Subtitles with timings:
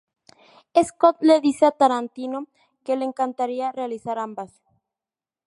[0.83, 2.47] Scott le dice a Tarantino
[2.83, 4.51] que le encantaría realizar ambas.